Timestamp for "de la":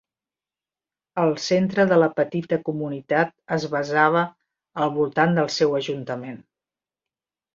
1.89-2.07